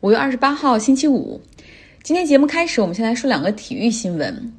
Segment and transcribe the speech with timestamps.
[0.00, 1.38] 五月二十八号，星期五。
[2.02, 4.50] 今天节目开始，我们先来说两个体育新闻。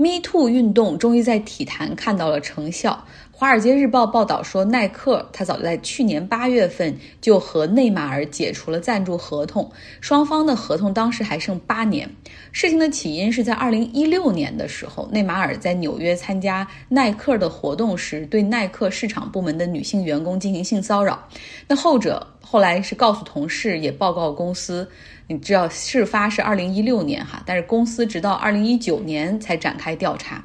[0.00, 3.04] Me Too 运动终于在体坛看到了成效。
[3.36, 9.68] 《华尔街日报》报道说，耐克他早在去年八月份就和内马尔解除了赞助合同，
[10.00, 12.08] 双方的合同当时还剩八年。
[12.52, 21.28] 事情的起因是在二零一六年的时候，内马尔在纽约参加耐克的活动时，对耐克市场部门的女性员工进行性骚扰。
[21.66, 24.88] 那后者后来是告诉同事，也报告公司。
[25.28, 30.42] 你知道事发是二零一六年哈，但是公司直到二零一九年才展开调查。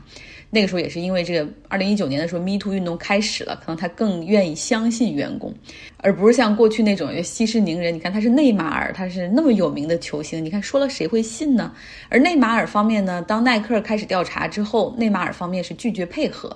[0.50, 5.52] 那个时候也是因为这个，二零一九年的时候，Me Too 运动开始了，可能他更愿意相信员工，
[5.98, 7.92] 而不是像过去那种息事宁人。
[7.92, 11.74] 你看他是内马尔，他是那么有名的球星，你看说了谁会信呢？
[12.10, 16.56] 而内马尔方面呢，当耐克开始调查之后，内马尔方面是拒绝配合。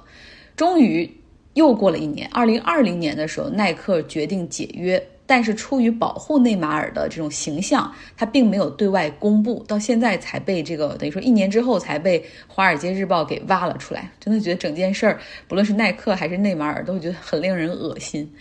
[0.55, 1.09] 终于
[1.55, 5.01] 又过了一年，二零二零年的时候，耐克决定解约。
[5.27, 14.09] 但是出于保护内马尔的这种形象，他并没有对外公布，到现在才被这个等于说一年之后才被《华尔街日报》给挖了出来。
[14.21, 18.33] 真的觉得整件事儿，不论是耐克还是内马尔，都觉得很令人恶心。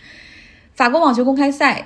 [0.73, 1.85] 法国网球公开赛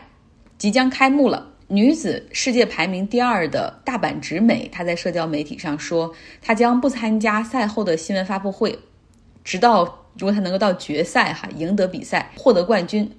[0.60, 8.78] 即将开幕了，女子世界排名第二的大阪直美，她在社交媒体上说，她将不参加赛后的新闻发布会，
[9.44, 9.84] 直到
[10.16, 13.10] 如果她能够到决赛哈，赢得比赛，获得冠军。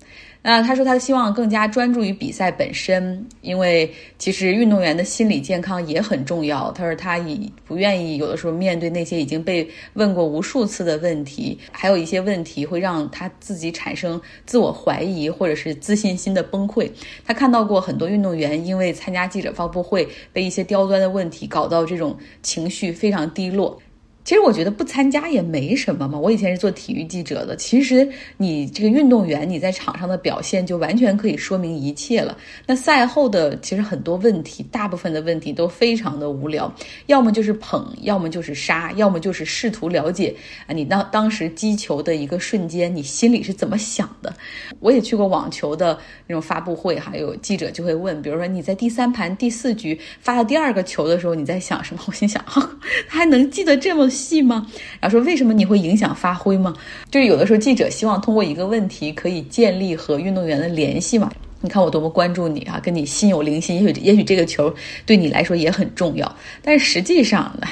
[0.44, 6.72] 那他说，他希望更加专注于比赛本身，因为其实运动员的心理健康也很重要。
[6.72, 16.90] 他说，他已不愿意有的时候面对那些已经被问过无数次的问题，还有一些问题会让他自己产生自我怀疑或者是自信心的崩溃。
[17.24, 23.78] 他看到过很多运动员因为参加记者发布会被一些刁钻的问题搞到这种情绪非常低落。
[24.24, 26.16] 其实我觉得不参加也没什么嘛。
[26.16, 32.38] 我以前是做体育记者的，其实你这个运动员你在场上的表现就完全可以说明一切了。
[32.64, 36.72] 那赛后的其实很多问题，大部分的问题都非常的无聊，
[37.06, 40.32] 要么就是捧，要么就是杀，要么就是试图了解
[40.68, 44.32] 啊你当当时击球的一个瞬间，你心里是怎么想的。
[44.78, 45.98] 我也去过网球的
[46.28, 52.02] 那种发布会，还有记者就会问，比如说你在第三盘第四局发了第二个球的时候，你在想什么？
[52.06, 54.11] 我心想， 他还能记得这么。
[54.12, 54.64] 戏吗？
[55.00, 56.72] 然后说为什么你会影响发挥吗？
[57.10, 61.32] 就是有的时候记者希望通过一个问题可以建立和运动员的联系嘛。
[61.60, 63.76] 你看我多么关注你啊，跟你心有灵犀。
[63.76, 64.72] 也许也许这个球
[65.06, 67.70] 对你来说也很重要，但是实际上，哎，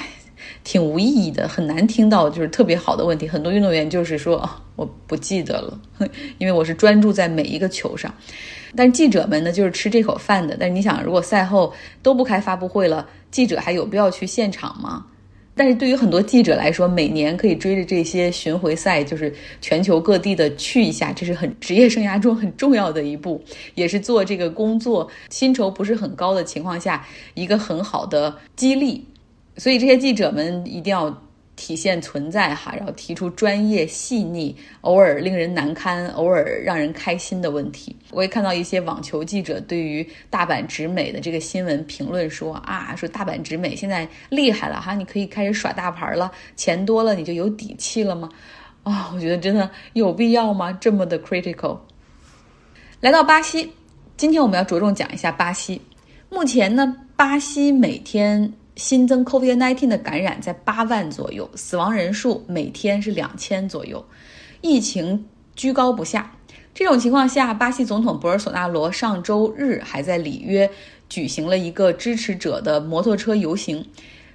[0.62, 3.26] 挺无意义的，很难听到就是特别好的问题。
[3.26, 5.80] 很多运动员就是说我不记得了，
[6.38, 8.14] 因为我是专注在每一个球上。
[8.76, 10.56] 但记者们呢，就是吃这口饭的。
[10.56, 15.04] 但是你想，如果赛后都不开发布会了，记者还有必要去现场吗？
[15.60, 23.38] 但是对于很多记者来说，每年可以追着这些巡回赛，就是全球各地的去一下，这是很职业生涯中很重要的一步，
[23.75, 29.04] 也是做这个工作薪酬不是很高的情况下一个很好的激励。
[29.59, 31.15] 所以这些记者们一定要。
[31.60, 37.94] 体现存在哈，然后提出专业细腻、偶尔令人难堪、偶尔让人开心的问题。
[38.12, 48.31] 我也看到一些网球记者对于大阪直美的这个新闻评论说啊，说大阪直美现在厉害了哈，你可以开始耍大牌了，钱多了你就有底气了吗？
[48.82, 50.72] 啊，我觉得真的有必要吗？
[50.81, 51.78] 这么的 critical。
[53.03, 53.70] 来到巴西，
[54.16, 55.82] 今天我们要着重讲一下巴西。
[56.31, 58.50] 目前呢，巴西每天。
[58.80, 64.02] 新增 COVID-19 的感染在八万左右，死亡人数每天是两千左右，
[64.62, 66.32] 疫情居高不下。
[66.72, 70.70] 这种情况下，巴西总统博尔索纳罗上周日还在里约
[71.10, 73.86] 举行了一个支持者的摩托车游行，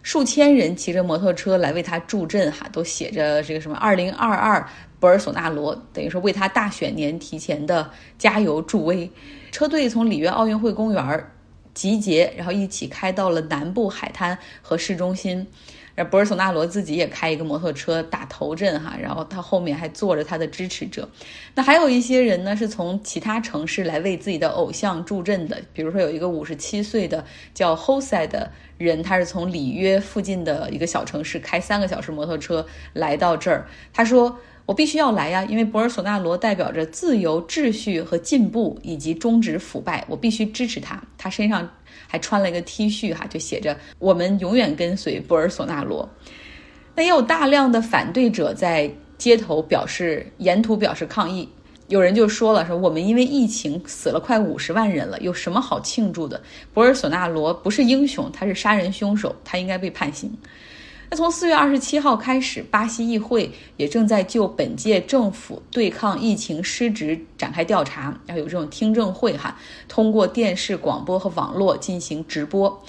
[0.04, 4.70] 数千人骑着摩托车来为他助阵，哈，都写着这个什么“二零二二
[5.00, 7.90] 博尔索纳罗”，等于说为他大选年提前的
[8.20, 9.10] 加油助威。
[9.52, 11.32] 车队从里约奥运会公园
[11.76, 15.46] 集结，然后一起开到了南部海滩和市中心。
[15.94, 21.08] 然后博尔索纳罗自己也开一个摩托车打头阵哈，然后他后面还坐着他的支持者。
[21.54, 25.62] 那还有一些人呢，是从其他城市来为自己的偶像助阵的。
[25.72, 33.68] 比如说有一个五十七岁的叫 Jose 的人，他是从里约附近的一个小城市开三个小时摩托车来到这儿。
[33.94, 34.40] 他说。
[34.66, 40.04] 我必须要来呀，因为博尔索纳罗代表着自由、秩序和进步，以及终止腐败。
[40.10, 41.02] 我必须支持他。
[41.18, 41.70] 他身上
[42.08, 46.10] 还穿了一个 T 恤，哈，就写着“我们永远跟随博尔索纳罗”。
[46.96, 51.48] 那也有大量的反对者在街头表示、沿途表示抗议。
[51.88, 56.42] 有人就说了：“说我们因为疫情死了快五十万人了，有什么好庆祝的？
[56.74, 60.36] 博尔索纳罗不是英雄，他是杀人凶手，他应该被判刑。”
[61.10, 69.56] 那从四月二十七号开始，巴西议会也正在就本届政府对抗疫情失职展开调查，然后有这种听证会哈，
[69.88, 72.84] 通过电视、广播和网络进行直播。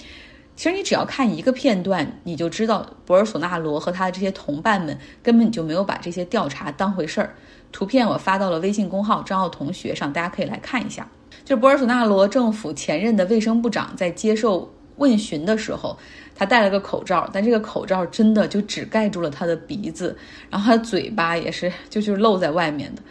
[0.55, 7.35] 其实你只要看一个片段，你就知道博尔索纳罗和他的这些同伴们根本就没有把这些调查当回事儿。
[7.71, 11.07] 图片我发到了微信公号张奥同学上，大家可以来看一下。
[11.45, 15.95] 就是博尔索纳罗政府前任的卫生部长在接受问询的时候。
[16.37, 20.15] 他戴了个口罩，但这个口罩真的就只盖住了他的鼻子，
[20.51, 23.01] 然后他的嘴巴也是就就是露在外面的。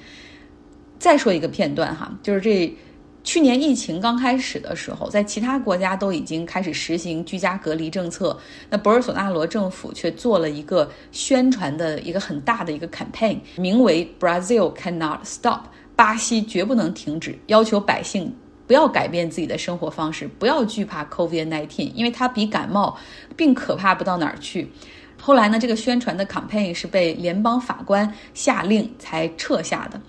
[0.99, 2.73] 再说一个片段哈，就是这
[3.25, 8.39] 去年疫情刚开始的时候，在其他国家都已经开始实行居家隔离政策，
[8.71, 15.63] 那博尔索纳罗政府却做了一个宣传的一个很大的一个 campaign，名为 Brazil cannot stop，
[15.97, 18.33] 巴西绝不能停止，要求百姓。
[18.67, 22.97] 不要改变自己的生活方式，不要惧怕 COVID-19，因为它比感冒
[23.37, 24.71] 并可怕不到哪儿去。
[25.21, 30.01] 后来呢，这个宣传的 campaign 是被联邦法官下令才撤下的。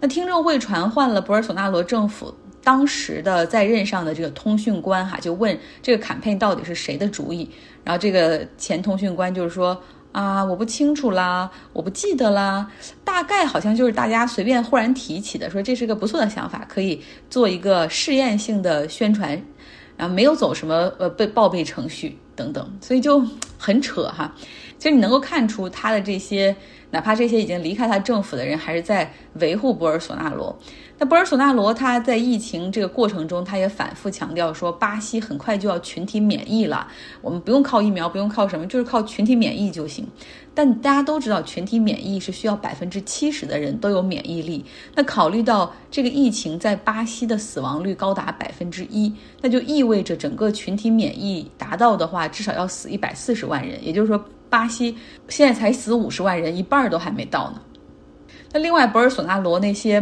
[0.00, 7.50] 那听证会传唤了博尔索纳罗政府当时的在任上的这个通讯官，哈，就问这个 campaign 到底是谁的主意。
[7.82, 9.80] 然后这个前通讯官就是说。
[10.14, 12.70] 啊，我不清楚啦，我不记得啦，
[13.02, 19.30] 大概好像就是大家随便忽然提起的，说这是个不错的想法，可以做一个试验性的宣传，
[19.96, 23.20] 然后没有走什么呃被报备程序等等，所以就
[23.58, 24.32] 很扯哈。
[24.78, 26.54] 其实你能够看出他的这些，
[26.90, 30.56] 哪怕这些已经离开他政府的人，还是在维护博尔索纳罗。
[30.96, 36.86] 那博尔索纳罗他在疫情这个过程中，他也反复强调说，巴西很快就要群体免疫了，
[37.20, 40.06] 我们不用靠疫苗，不用靠什么，就是靠群体免疫就行。
[40.54, 44.64] 但大家都知道，群体免疫是需要百分之七十的人都有免疫力。
[44.94, 53.84] 那考虑到这个疫情在巴西的死亡率高达百分之一，那就意味着整个群体免疫达到的话，至少要死一百四十万人。
[53.84, 54.24] 也就是说，
[54.54, 54.96] 巴西
[55.28, 57.60] 现在才死五十万人，一半都还没到呢。
[58.52, 60.00] 那另外，博尔索纳罗那些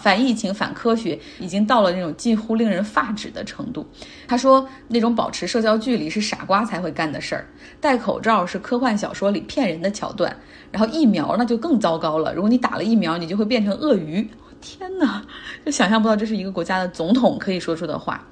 [0.00, 3.86] 反疫情、反科学，已经到了那种近乎令人发指的程度。
[4.26, 7.46] 他说，那种保持社交距离是傻瓜才会干的事儿，
[7.80, 10.36] 戴口罩是科幻小说里骗人的桥段，
[10.72, 12.34] 然后疫苗那就更糟糕了。
[12.34, 14.28] 如果你打了疫苗，你就会变成鳄鱼。
[14.60, 15.22] 天哪，
[15.64, 18.26] 就想象不到这是一个国家的总统可以说出的话。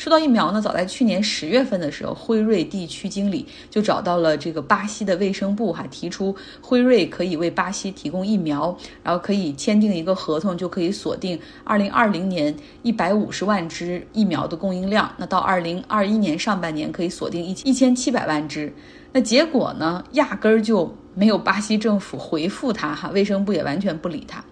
[0.00, 15.12] 说到疫苗呢，早在去年十月份的时候，辉瑞地区经理就找到了这个巴西的卫生部，哈，提出辉瑞可以为巴西提供疫苗，然后可以签订一个合同，就可以锁定二零二零年一百五十万支疫苗的供应量。
[15.18, 18.72] 那到二零二一年上半年可以锁定一一千七百万支。
[19.12, 24.42] 那结果呢，压根儿就没有巴西政府回复他，哈，卫生部也完全不理他。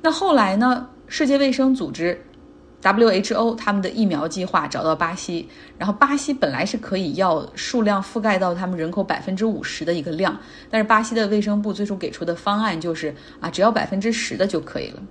[0.00, 2.24] 那后来呢，世界卫生组织。
[2.82, 5.48] WHO 他们的疫苗计划找到巴西，
[5.78, 10.36] 然后巴西本来是可以要数量覆盖到他们人口百分之五十的一个量，
[10.68, 15.02] 但是巴西的卫生部最初给出的方案就是啊，只要百分之十的就可以了。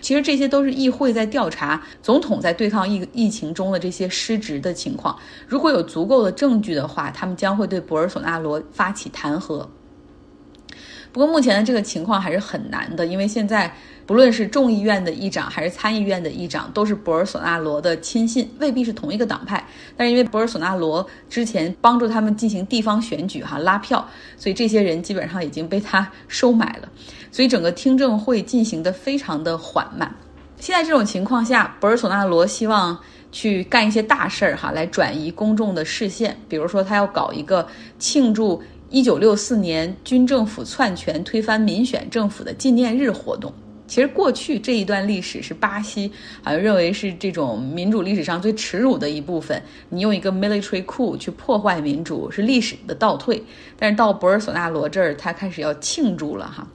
[0.00, 5.16] 其实这些都是议会在调查总统在对抗疫疫情中的这些失职的情况，
[5.46, 9.64] 如果有足够的证据的话，他们将会对博尔索纳罗发起弹劾。
[11.12, 13.72] 不过目前的这个情况还是很难的，因为现在。
[14.04, 19.64] 不论是众议院的议长还是参议院的议长，都是博尔索纳罗的亲信，未必是同一个党派。
[19.96, 24.06] 但是因为博尔索纳罗之前帮助他们进行地方选举，哈拉票，
[24.36, 26.88] 所以这些人基本上已经被他收买了。
[27.30, 30.12] 所以整个听证会进行的非常的缓慢。
[30.58, 32.98] 现在这种情况下，博尔索纳罗希望
[33.30, 36.36] 去干一些大事儿，哈，来转移公众的视线。
[36.48, 37.66] 比如说，他要搞一个
[38.00, 38.60] 庆祝
[38.92, 43.50] 一九六四年军政府篡权推翻民选政府的纪念日活动。
[43.86, 49.62] 其实过去这一段历史是巴西好像认为是这种民主历史上最耻辱的一部分。
[49.88, 53.42] 你用一个 military coup 去破坏民主是历史的倒退。
[53.78, 56.68] 但是到博尔索纳罗这儿，他开始要庆祝了哈。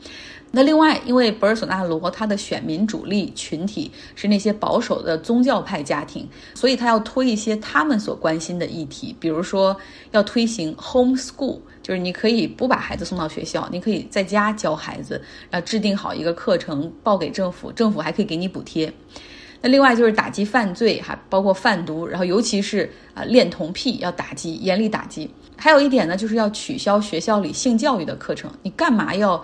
[0.49, 9.75] 那另外，因为博尔索纳罗他的选民主力群体是那些保守的宗教派家庭，所以他要推一些他们所关心的议题，比如说
[10.11, 11.59] 要推行 home school。
[11.87, 18.91] 就是你可以不把孩子送到学校，你可以在家教孩子，然后制定好一个课程报给政府，政府还可以给你补贴。
[19.61, 25.31] 那另外就是打击犯罪，还包括贩毒，然后尤其是啊恋童癖要打击，严厉打击。
[25.55, 28.51] 还有一点呢，就是要取消学校里性教育的课程。
[28.63, 29.41] 你干嘛要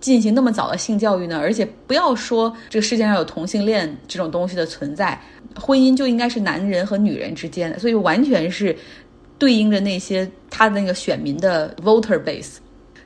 [0.00, 1.38] 进行那么早的性教育呢？
[1.38, 5.22] 而且不要说这个世界上有同性恋这种东西的存在，
[5.54, 8.76] 婚姻就应该是男人和女人之间的，所以完全是。
[9.38, 12.56] 对应着那些他的那个选民的 voter base。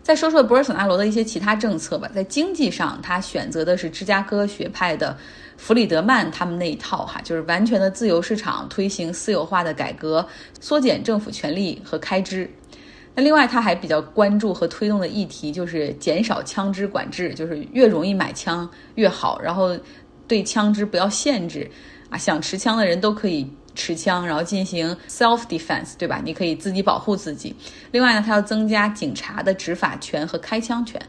[0.02, 5.16] 再说说博尔索纳罗的一些其他政策吧，在经济上，他选择的是芝加哥学派的
[5.56, 10.26] 弗里德曼他们那一套，哈，就是完全的自由市场，推行私有化的改革，
[10.58, 12.50] 缩减政府权力和开支。
[13.14, 19.76] 那另外，他还比较关注和推动的议题就是减少枪支管制，就是越容易买枪越好，然后
[20.26, 21.70] 对枪支不要限制
[22.08, 23.49] 啊，想持枪的人都可以
[23.80, 26.20] 持枪，然后进行 self defense，对吧？
[26.22, 27.56] 你可以自己保护自己。
[27.90, 31.00] 另外呢，他要增加警察的执法权和开枪权。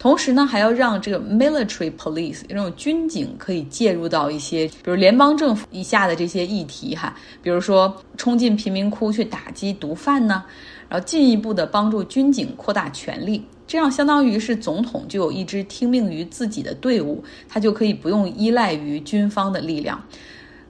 [0.00, 10.44] 同时呢，还要让这个 military police 这种军警可以介入到一些，比如联邦政府以下的这些议题哈，比如说冲进贫民窟去打击毒贩呢，
[10.88, 20.00] 然后进一步的帮助军警扩大权力，这样相当于是总统就有一支听命于自己的队伍，他就可以不用依赖于军方的力量。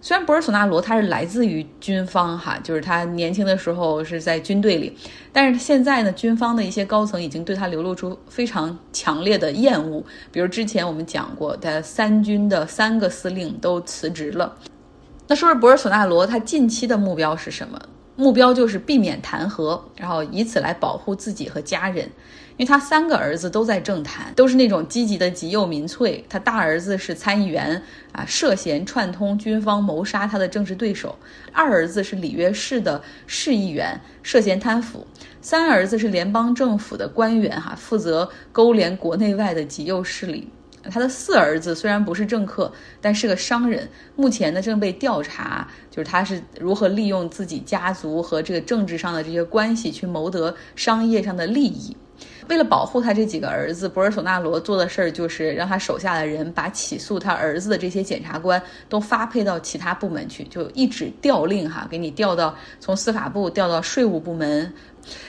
[0.00, 4.96] 虽然博尔索纳罗他是来自于军方哈，就是他年轻的时候是在军队里，
[5.32, 10.02] 但是现在呢，军方的一些高层已经对他流露出非常强烈的厌恶。
[10.30, 14.54] 比如之前我们讲过，他三军的三个司令都辞职了。
[15.26, 17.78] 那说说博尔索纳罗他近期的目标是什么？
[18.14, 22.08] 目标就是避免弹劾，然后以此来保护自己和家人。
[22.58, 26.22] 因为他三个儿子都在政坛，都是那种积极的极右民粹。
[26.28, 31.10] 他大儿子是参议员啊，涉嫌串通军方谋杀他的政治对手；
[31.52, 35.06] 二儿子是里约市的市议员，涉嫌贪腐；
[35.40, 40.48] 三儿子是联邦政府的官员哈，负责勾连国内外的极右势力。
[40.90, 51.96] 他的四儿子虽然不是政客，但是个商人，目前呢正被调查，就是他是如何利用自己家族和这个政治上的这些关系去谋得商业上的利益。
[52.48, 64.72] 为了保护他这几个儿子，博尔索纳罗做的事儿就是让他手下的人把起诉他儿子的这些检察官都发配到其他部门去，就一纸调令哈，给你调到从司法部调到税务部门。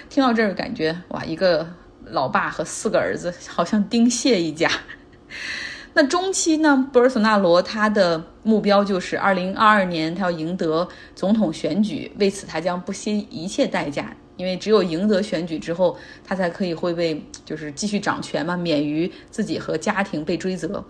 [0.09, 1.67] 听到这儿，感觉哇，一个
[2.05, 4.69] 老爸和四个儿子好像丁蟹一家。
[5.93, 14.15] 那中期呢，博尔索纳罗他的目标就是二零二二年他要赢得总统选举，为此他将不惜一切代价。
[14.39, 20.81] 因为只有赢得选举之后，他才可以会被就是继续掌权嘛，免于自己和家庭被追责。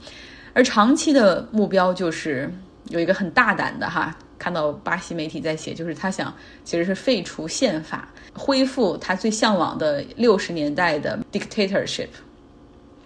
[0.53, 2.53] 而长期的目标就是
[2.89, 6.32] 有一个很大胆的哈，看到巴西媒体在写，就是他想
[6.63, 12.10] 其实是废除宪法，恢复他最向往的六十年代的 dictatorship。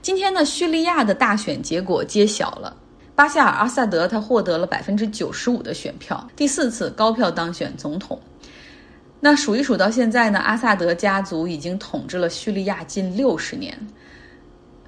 [0.02, 2.76] 今天呢，叙利亚的大选结果揭晓了，
[3.16, 8.20] 巴夏尔·阿萨德他获得了百分之九十五的选票，第四次高票当选总统。
[9.26, 13.74] 那数一数到现在呢，阿萨德家族已经统治了叙利亚近六十年。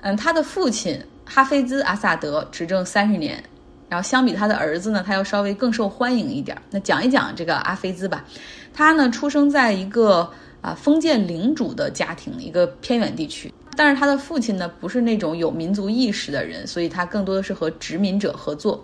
[0.02, 3.42] 嗯，他的父亲哈菲兹·阿萨德执政三十年，
[3.88, 6.62] 然后相比他的儿子呢，他要稍微更受欢迎一点。
[6.70, 8.26] 那讲一讲这个阿菲兹吧，
[8.74, 13.54] 他呢出生在一个啊封建领主的家庭，一个偏远地区。
[13.78, 18.84] 但是他的父亲呢不是那种有民族意识的人，所以他更多的是和殖民者合作。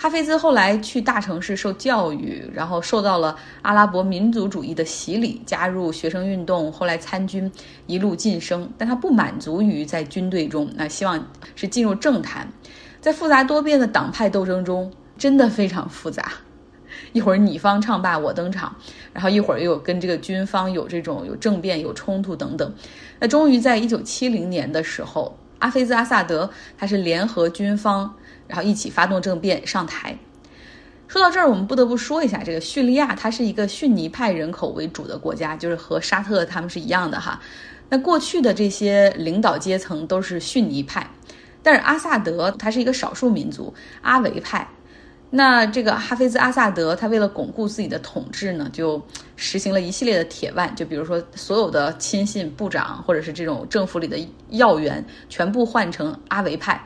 [0.00, 7.50] 哈菲兹后来去大城市受教育，然后受到了阿拉伯民族主义的洗礼，加入学生运动，后来参军，
[7.88, 8.70] 一路晋升。
[8.78, 11.26] 但他不满足于在军队中，那希望
[11.56, 12.48] 是进入政坛。
[13.00, 16.30] 在复杂多变的党派斗争中，真的非常复杂。
[17.12, 18.76] 一会儿你方唱罢我登场，
[19.12, 22.72] 然后一会儿又有跟这个军方有这种有政变、有冲突等等。
[23.18, 28.14] 那终于在一九七零年的时候，阿菲兹·阿萨德他是联合军方。
[28.48, 30.18] 然后一起发动政变上台。
[31.06, 37.40] 说到这儿，我们不得不说一下，这个叙利亚它是一个逊尼派人口为主的国家，就是和沙特他们是一样的哈。
[37.88, 41.08] 那过去的这些领导阶层都是逊尼派，
[41.62, 44.68] 但是阿萨德他是一个少数民族阿维派。
[45.30, 49.02] 那这个哈菲兹·阿萨德他为了巩固自己的统治呢，就
[49.36, 54.18] 实行了一系列的铁腕，就比如说所有的亲信部长或者是这种政府里的
[54.50, 56.82] 要员全部换成阿维派。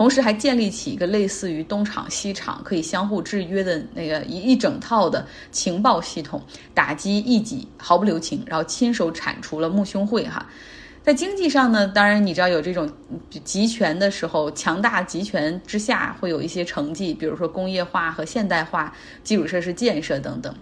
[0.00, 6.42] 同时还建立起一个类似于东厂西厂可以相互制约的那个一一整套的情报系统，
[6.72, 10.46] 打击异己毫不留情，然后亲手铲除了穆兄会哈。
[11.02, 12.90] 在经济上呢，当然你知道有这种
[13.44, 20.54] 集权的时候，强大集权之下会有一些成绩，比如说工业化和现代化、基础设施建设等等。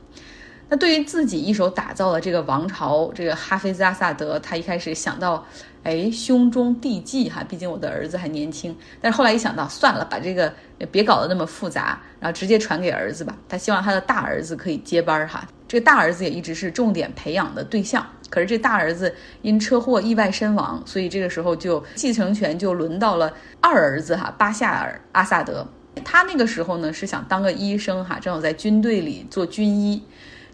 [0.69, 5.47] 那对于自己一手打造的这个王朝，这个哈菲兹阿萨德，他一开始想到。
[5.85, 8.77] 哎，兄中弟继哈，毕竟我的儿子还年轻。
[9.01, 10.53] 但是后来一想到，算了，把这个
[10.91, 13.35] 别搞得那么复杂，然后直接传给儿子吧。
[13.49, 15.47] 他希望他的大儿子可以接班哈。
[15.67, 18.05] 这个大儿子也一直是重点培养的对象。
[18.29, 23.33] 可是这大儿子因车祸意外身亡，所以这个时候就继承权就轮到了
[23.63, 25.67] 二儿子哈巴夏尔阿萨德。
[26.05, 30.03] 他那个时候呢是想当个医生哈，正好在军队里做军医，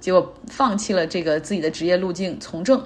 [0.04, 2.78] 结果放弃了这个自己的职业路径，从政。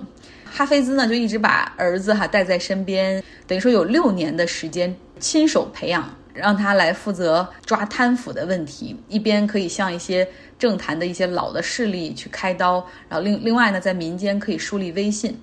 [0.44, 10.28] 哈菲兹呢，就一直把儿子哈带在身边，等于说有六年的时间亲手培养，让他来负责抓贪腐的问题，一边可以向一些
[10.60, 12.74] 政坛的一些老的势力去开刀，
[13.08, 15.36] 然后另另外呢，在民间可以树立威信，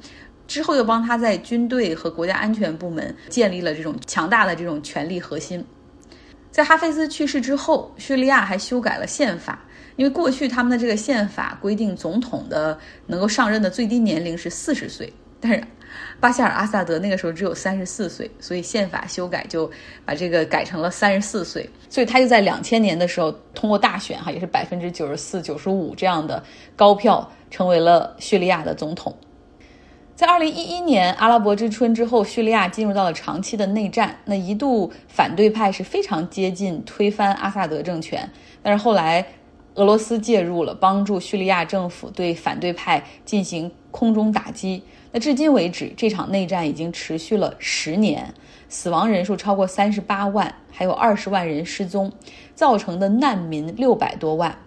[0.48, 5.62] 之后又帮他在军队和国家安全部门建立了这种强大的这种权力核心。
[6.51, 9.64] 在哈菲兹去世之后，叙利亚还修改了宪法，
[9.95, 15.63] 因为过去他们的这个宪法规定总统的能够上任的最低年龄是四十岁，但是
[16.19, 19.69] 巴夏尔·阿萨德那个时候只有三十四岁，所以宪法修改就
[20.03, 26.43] 把这个改成了三十四岁，所以他就在两千年的时候通过大选，哈，也是百分之九十四、九十五这样的
[26.75, 29.15] 高票，成为了叙利亚的总统。
[30.15, 34.17] 在二零一一年阿拉伯之春之后，叙利亚进入到了长期的内战。
[34.23, 38.29] 那一度反对派是非常接近推翻阿萨德政权，
[38.63, 39.25] 但是后来
[39.75, 44.82] 俄罗斯介入了，帮助叙利亚政府对反对派进行空中打击。
[45.12, 48.34] 那至今为止，这场内战已经持续了十年，
[48.70, 52.12] 死亡人数超过三十八万，还有二十万人失踪，
[52.53, 54.58] 造成的难民六百多万。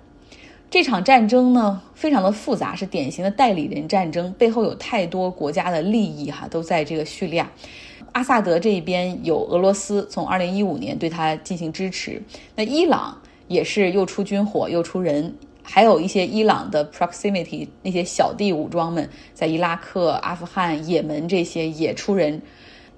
[0.70, 7.50] 这场战争呢，非常的复杂，是典型的代理人战争，背后有太多国家的利益哈，都在这个叙利亚。
[8.12, 12.22] 阿萨德这一边有俄罗斯从二零一五年对他进行支持，
[12.56, 22.40] 那伊朗也是又出军火又出人，还有一些伊朗的 proximity 那些小弟武装们在伊拉克、阿富汗、也门这些也出人。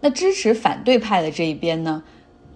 [0.01, 2.03] 那支持反对派的这一边呢，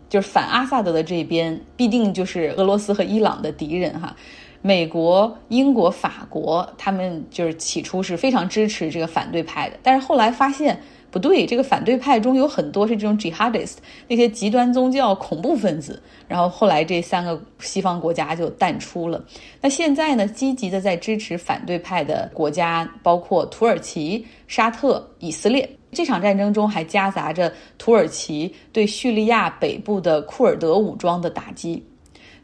[0.08, 4.14] 就是反阿萨德的这一边，必定就是俄罗斯和伊朗的敌人哈。
[4.62, 10.80] 美国、英国、法国，他们就是起初是非常支持这个反对派的，但是后来发现
[11.14, 13.76] 不对，这个反对派中有很多是这种 jihadist
[14.09, 19.25] 那些极端宗教恐怖分子，然后后来这三个西方国家就淡出了。
[19.61, 25.71] 那现在呢，积极的在支持反对派的国家包括土耳其、沙特、以色列。
[25.92, 31.80] 这场战争中还夹杂着土耳其对叙利亚北部的库尔德武装的打击。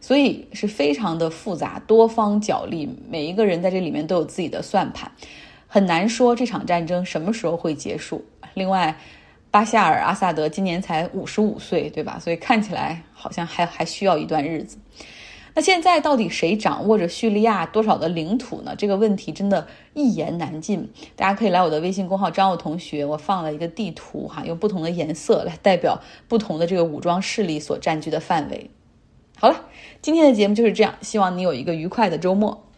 [0.00, 5.10] 所以是非常的复杂，多方角力，每一个人在这里面都有自己的算盘，
[5.66, 8.24] 很难说这场战争什么时候会结束。
[8.54, 8.96] 另外，
[9.50, 12.18] 巴夏尔·阿萨德今年才五十五岁，对吧？
[12.20, 14.78] 所以看起来好像还还需要一段日子。
[15.52, 18.76] 那现在到底谁掌握着叙利亚多少的领土呢？
[18.76, 20.88] 这个问题真的一言难尽。
[21.16, 28.70] 大家可以来我的微信公号“张奥同学”，我放了一个地图哈，用不同的颜色来代表不同的这个武装势力所占据的范围。
[29.36, 29.64] 好了，
[30.00, 32.69] 今天的节目就是这样，希望你有一个愉快的周末。